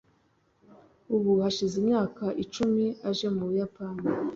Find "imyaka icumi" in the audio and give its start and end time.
1.83-2.85